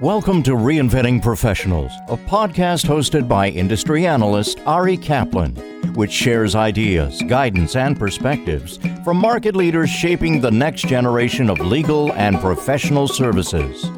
[0.00, 5.54] Welcome to Reinventing Professionals, a podcast hosted by industry analyst Ari Kaplan,
[5.94, 12.12] which shares ideas, guidance, and perspectives from market leaders shaping the next generation of legal
[12.14, 13.88] and professional services.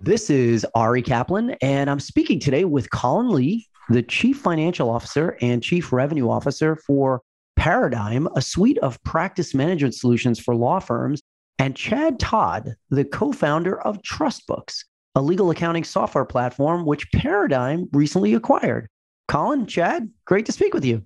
[0.00, 5.36] This is Ari Kaplan, and I'm speaking today with Colin Lee, the Chief Financial Officer
[5.42, 7.20] and Chief Revenue Officer for
[7.56, 11.20] Paradigm, a suite of practice management solutions for law firms,
[11.58, 14.84] and Chad Todd, the co founder of TrustBooks
[15.14, 18.88] a legal accounting software platform which Paradigm recently acquired.
[19.28, 21.04] Colin, Chad, great to speak with you.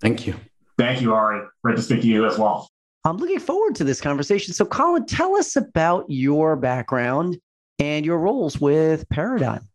[0.00, 0.34] Thank you.
[0.78, 1.46] Thank you, Ari.
[1.64, 2.68] Great to speak to you as well.
[3.04, 4.52] I'm looking forward to this conversation.
[4.52, 7.38] So, Colin, tell us about your background
[7.78, 9.66] and your roles with Paradigm.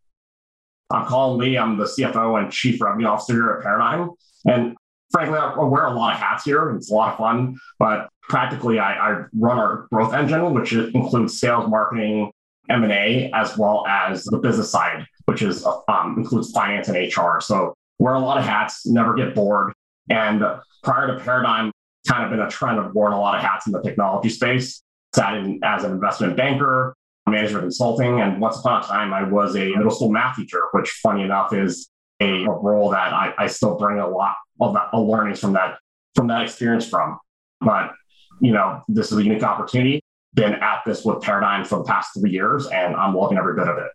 [0.90, 1.56] I'm Colin Lee.
[1.56, 4.10] I'm the CFO and Chief Revenue Officer here at Paradigm.
[4.44, 4.76] And
[5.10, 6.70] frankly, I wear a lot of hats here.
[6.76, 11.40] It's a lot of fun, but practically, I, I run our growth engine, which includes
[11.40, 12.30] sales, marketing,
[12.68, 17.40] M&A as well as the business side, which is um, includes finance and HR.
[17.40, 19.72] So wear a lot of hats, never get bored.
[20.08, 20.42] And
[20.82, 21.72] prior to Paradigm,
[22.08, 24.82] kind of been a trend of wearing a lot of hats in the technology space.
[25.14, 26.94] Sat in as an investment banker,
[27.28, 30.88] management consulting, and once upon a time I was a middle school math teacher, which
[31.02, 31.88] funny enough is
[32.20, 35.52] a, a role that I, I, still bring a lot of, that, of learnings from
[35.52, 35.78] that
[36.14, 37.18] from that experience from.
[37.60, 37.92] But
[38.40, 40.02] you know, this is a unique opportunity
[40.34, 43.68] been at this with Paradigm for the past three years, and I'm loving every bit
[43.68, 43.90] of it.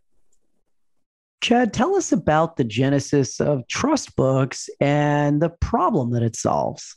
[1.42, 6.96] Chad, tell us about the genesis of TrustBooks and the problem that it solves.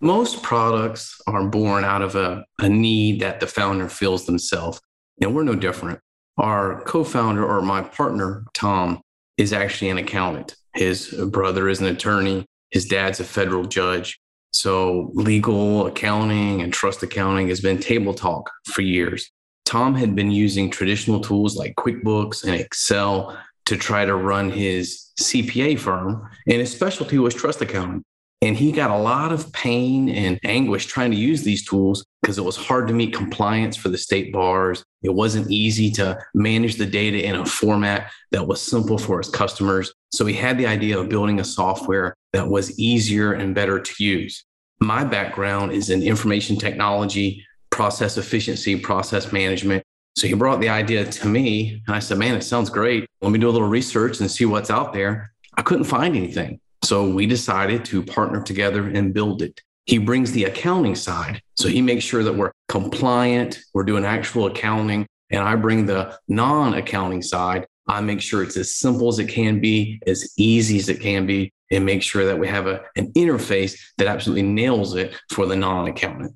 [0.00, 4.80] Most products are born out of a, a need that the founder feels themselves,
[5.20, 6.00] and we're no different.
[6.36, 9.00] Our co founder or my partner, Tom,
[9.38, 10.54] is actually an accountant.
[10.74, 14.20] His brother is an attorney, his dad's a federal judge.
[14.56, 19.30] So, legal accounting and trust accounting has been table talk for years.
[19.66, 25.12] Tom had been using traditional tools like QuickBooks and Excel to try to run his
[25.20, 28.02] CPA firm, and his specialty was trust accounting.
[28.40, 32.38] And he got a lot of pain and anguish trying to use these tools because
[32.38, 34.82] it was hard to meet compliance for the state bars.
[35.02, 39.28] It wasn't easy to manage the data in a format that was simple for his
[39.28, 39.92] customers.
[40.12, 44.04] So he had the idea of building a software that was easier and better to
[44.04, 44.45] use.
[44.80, 49.82] My background is in information technology, process efficiency, process management.
[50.16, 53.06] So he brought the idea to me, and I said, Man, it sounds great.
[53.20, 55.32] Let me do a little research and see what's out there.
[55.56, 56.60] I couldn't find anything.
[56.82, 59.60] So we decided to partner together and build it.
[59.86, 61.40] He brings the accounting side.
[61.54, 66.18] So he makes sure that we're compliant, we're doing actual accounting, and I bring the
[66.28, 67.66] non accounting side.
[67.88, 71.26] I make sure it's as simple as it can be, as easy as it can
[71.26, 75.46] be, and make sure that we have a, an interface that absolutely nails it for
[75.46, 76.34] the non accountant.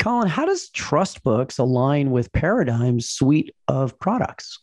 [0.00, 4.60] Colin, how does TrustBooks align with Paradigm's suite of products?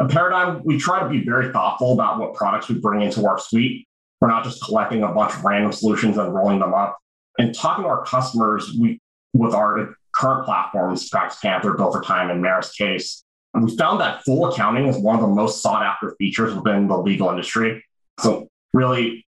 [0.00, 3.38] A Paradigm, we try to be very thoughtful about what products we bring into our
[3.38, 3.86] suite.
[4.20, 6.98] We're not just collecting a bunch of random solutions and rolling them up.
[7.38, 9.00] And talking to our customers, we
[9.32, 13.22] with our current platforms, Practice Panther, Bill4Time, and MerusCase,
[13.54, 16.96] we found that full accounting is one of the most sought after features within the
[16.96, 17.84] legal industry.
[18.20, 19.26] So really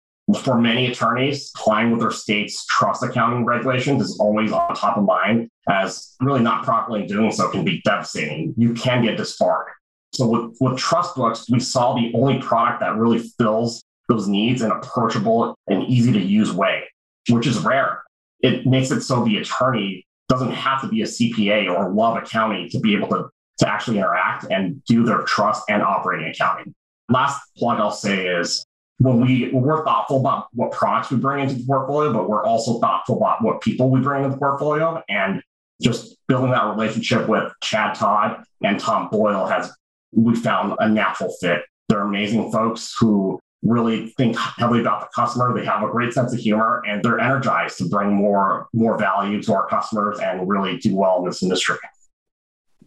[0.42, 5.04] for many attorneys, complying with their state's trust accounting regulations is always on top of
[5.04, 8.54] mind, as really not properly doing so can be devastating.
[8.56, 9.68] You can get disbarred.
[10.12, 14.70] So with, with TrustBooks, we saw the only product that really fills those needs in
[14.70, 16.84] a approachable and easy to use way,
[17.28, 18.02] which is rare.
[18.40, 22.68] It makes it so the attorney doesn't have to be a CPA or love accounting
[22.70, 26.74] to be able to, to actually interact and do their trust and operating accounting.
[27.08, 28.64] Last plug I'll say is
[28.98, 32.78] when we we're thoughtful about what products we bring into the portfolio, but we're also
[32.80, 35.42] thoughtful about what people we bring into the portfolio, and
[35.80, 39.72] just building that relationship with Chad Todd and Tom Boyle has
[40.12, 41.62] we found a natural fit.
[41.88, 45.54] They're amazing folks who really think heavily about the customer.
[45.54, 49.40] They have a great sense of humor, and they're energized to bring more more value
[49.42, 51.76] to our customers and really do well in this industry.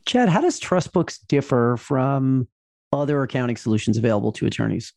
[0.05, 2.47] Chad, how does TrustBooks differ from
[2.91, 4.93] other accounting solutions available to attorneys?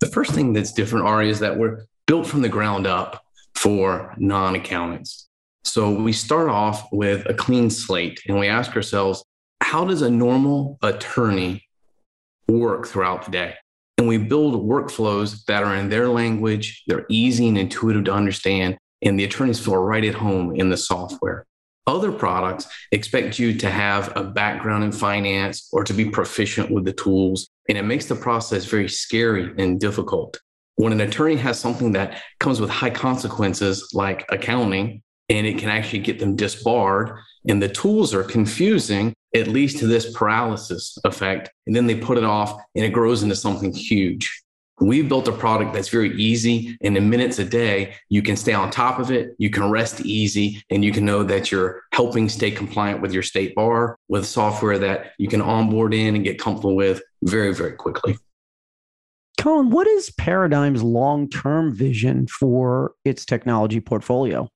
[0.00, 3.24] The first thing that's different, Ari, is that we're built from the ground up
[3.54, 5.28] for non accountants.
[5.64, 9.24] So we start off with a clean slate and we ask ourselves,
[9.62, 11.66] how does a normal attorney
[12.48, 13.54] work throughout the day?
[13.96, 18.76] And we build workflows that are in their language, they're easy and intuitive to understand,
[19.02, 21.46] and the attorneys feel right at home in the software.
[21.86, 26.84] Other products expect you to have a background in finance or to be proficient with
[26.84, 30.40] the tools, and it makes the process very scary and difficult.
[30.76, 35.68] When an attorney has something that comes with high consequences like accounting, and it can
[35.68, 41.50] actually get them disbarred, and the tools are confusing, it leads to this paralysis effect.
[41.66, 44.43] And then they put it off and it grows into something huge.
[44.80, 46.76] We've built a product that's very easy.
[46.82, 49.36] And in minutes a day, you can stay on top of it.
[49.38, 53.22] You can rest easy and you can know that you're helping stay compliant with your
[53.22, 57.72] state bar with software that you can onboard in and get comfortable with very, very
[57.72, 58.18] quickly.
[59.38, 64.48] Colin, what is Paradigm's long term vision for its technology portfolio?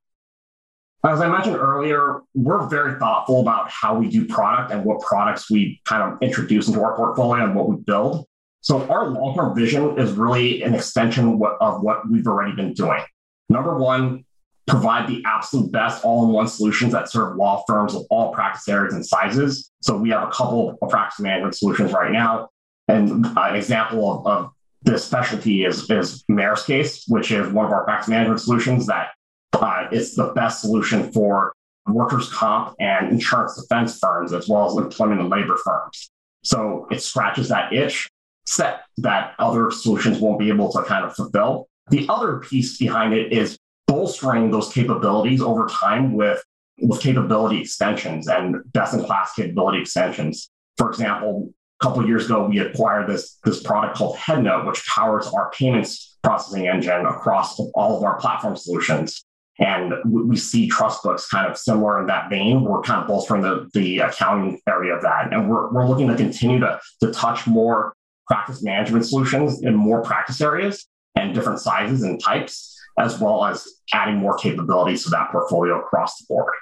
[1.05, 5.49] As I mentioned earlier, we're very thoughtful about how we do product and what products
[5.49, 8.27] we kind of introduce into our portfolio and what we build.
[8.61, 13.03] So our long-term vision is really an extension of what we've already been doing.
[13.49, 14.25] Number one,
[14.67, 19.05] provide the absolute best all-in-one solutions that serve law firms of all practice areas and
[19.05, 19.71] sizes.
[19.81, 22.51] So we have a couple of practice management solutions right now.
[22.89, 24.51] And an example of, of
[24.83, 29.09] this specialty is, is MerusCase, which is one of our practice management solutions that
[29.55, 31.53] uh, is the best solution for
[31.87, 36.11] workers' comp and insurance defense firms, as well as employment and labor firms.
[36.45, 38.09] So it scratches that itch
[38.49, 41.69] set that other solutions won't be able to kind of fulfill.
[41.91, 46.43] The other piece behind it is bolstering those capabilities over time with,
[46.81, 50.51] with capability extensions and best in class capability extensions.
[50.79, 51.51] For example,
[51.81, 56.17] a couple years ago, we acquired this, this product called HeadNote, which powers our payments
[56.23, 59.25] processing engine across all of our platform solutions.
[59.59, 62.63] And we see TrustBooks kind of similar in that vein.
[62.63, 65.33] We're kind of bolstering the, the accounting area of that.
[65.33, 67.93] And we're, we're looking to continue to, to touch more
[68.29, 70.87] practice management solutions in more practice areas
[71.17, 76.19] and different sizes and types, as well as adding more capabilities to that portfolio across
[76.19, 76.53] the board.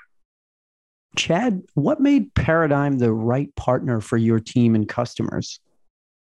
[1.17, 5.61] Chad, what made Paradigm the right partner for your team and customers?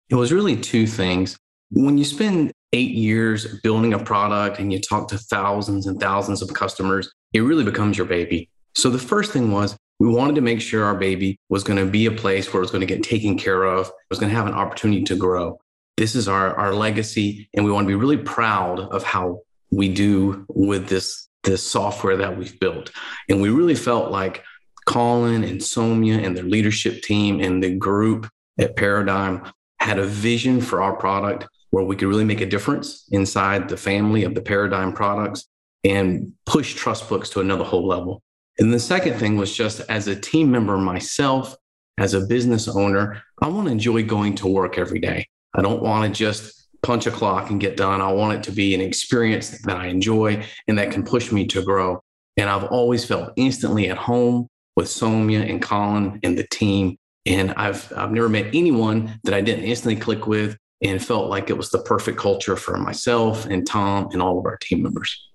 [0.09, 1.37] It was really two things.
[1.71, 6.41] When you spend eight years building a product and you talk to thousands and thousands
[6.41, 8.49] of customers, it really becomes your baby.
[8.75, 11.89] So the first thing was we wanted to make sure our baby was going to
[11.89, 14.35] be a place where it was going to get taken care of, was going to
[14.35, 15.59] have an opportunity to grow.
[15.97, 19.41] This is our, our legacy, and we want to be really proud of how
[19.71, 22.91] we do with this, this software that we've built.
[23.27, 24.43] And we really felt like
[24.85, 30.61] Colin and Somya and their leadership team and the group at Paradigm had a vision
[30.61, 34.41] for our product where we could really make a difference inside the family of the
[34.41, 35.45] Paradigm products
[35.83, 38.23] and push TrustBooks to another whole level.
[38.59, 41.55] And the second thing was just as a team member myself,
[41.97, 45.27] as a business owner, I want to enjoy going to work every day.
[45.53, 48.01] I don't want to just punch a clock and get done.
[48.01, 51.47] I want it to be an experience that I enjoy and that can push me
[51.47, 52.01] to grow.
[52.37, 56.97] And I've always felt instantly at home with Somya and Colin and the team.
[57.25, 61.49] And I've I've never met anyone that I didn't instantly click with and felt like
[61.49, 65.29] it was the perfect culture for myself and Tom and all of our team members.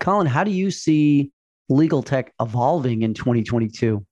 [0.00, 1.30] Colin, how do you see
[1.68, 4.04] legal tech evolving in 2022?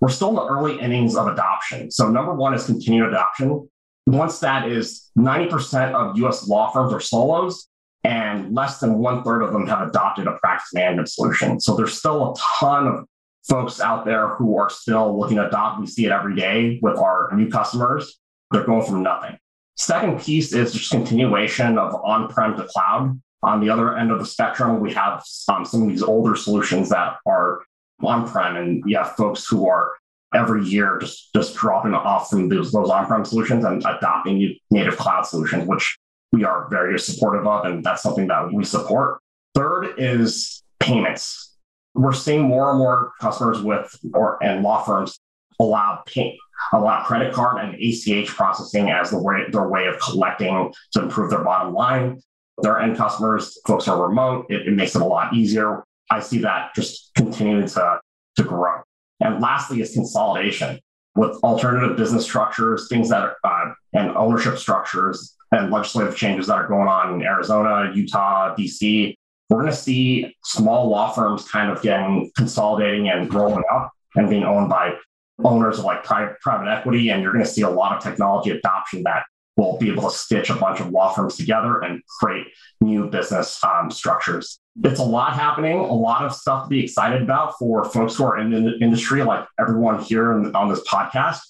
[0.00, 1.90] We're still in the early innings of adoption.
[1.90, 3.68] So, number one is continued adoption.
[4.06, 7.68] Once that is 90% of US law firms are solos,
[8.04, 11.60] and less than one third of them have adopted a practice management solution.
[11.60, 13.04] So, there's still a ton of
[13.48, 15.80] folks out there who are still looking to adopt.
[15.80, 18.20] We see it every day with our new customers.
[18.50, 19.36] They're going from nothing.
[19.76, 23.20] Second piece is just continuation of on prem to cloud.
[23.42, 26.88] On the other end of the spectrum, we have um, some of these older solutions
[26.88, 27.60] that are
[28.02, 29.92] on-prem, and you have folks who are
[30.34, 35.22] every year just just dropping off from those, those on-prem solutions and adopting native cloud
[35.22, 35.98] solutions, which
[36.32, 39.20] we are very supportive of, and that's something that we support.
[39.54, 41.56] Third is payments.
[41.94, 45.18] We're seeing more and more customers with or and law firms
[45.60, 46.36] allow pay,
[46.72, 51.30] allow credit card and ACH processing as the way their way of collecting to improve
[51.30, 52.20] their bottom line
[52.62, 55.84] their end customers, folks are remote, it, it makes it a lot easier.
[56.10, 58.00] I see that just continuing to,
[58.36, 58.80] to grow.
[59.20, 60.80] And lastly is consolidation
[61.14, 66.54] with alternative business structures, things that are, uh, and ownership structures and legislative changes that
[66.54, 69.14] are going on in Arizona, Utah, DC.
[69.48, 74.28] We're going to see small law firms kind of getting consolidating and growing up and
[74.28, 74.94] being owned by
[75.42, 77.08] owners of like private, private equity.
[77.10, 79.24] And you're going to see a lot of technology adoption that
[79.58, 82.46] will be able to stitch a bunch of law firms together and create
[82.80, 84.60] new business um, structures.
[84.84, 88.24] It's a lot happening, a lot of stuff to be excited about for folks who
[88.24, 91.40] are in the industry, like everyone here on this podcast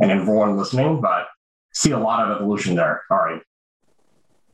[0.00, 1.26] and everyone listening, but
[1.74, 3.02] see a lot of evolution there.
[3.10, 3.42] All right.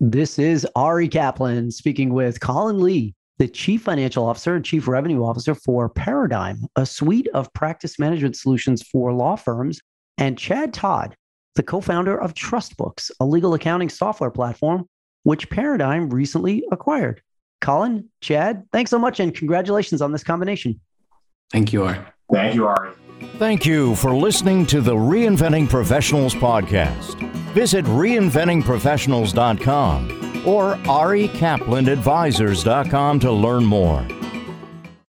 [0.00, 5.24] This is Ari Kaplan speaking with Colin Lee, the Chief Financial Officer and Chief Revenue
[5.24, 9.80] Officer for Paradigm, a suite of practice management solutions for law firms,
[10.18, 11.16] and Chad Todd,
[11.54, 14.88] the co founder of TrustBooks, a legal accounting software platform,
[15.22, 17.22] which Paradigm recently acquired.
[17.60, 20.78] Colin, Chad, thanks so much and congratulations on this combination.
[21.50, 21.98] Thank you, Ari.
[22.32, 22.92] Thank you, Ari.
[23.38, 27.20] Thank you for listening to the Reinventing Professionals podcast.
[27.52, 34.06] Visit reinventingprofessionals.com or arikaplanadvisors.com to learn more.